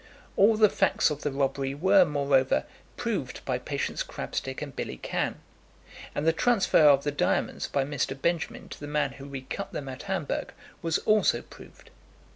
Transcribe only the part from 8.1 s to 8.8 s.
Benjamin to